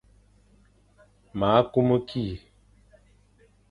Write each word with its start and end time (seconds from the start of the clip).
Ma 1.39 1.51
kumu 1.71 1.97
ki. 2.07 2.25